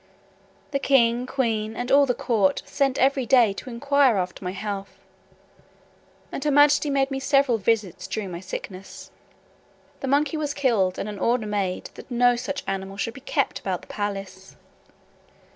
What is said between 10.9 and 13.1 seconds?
and an order made, that no such animal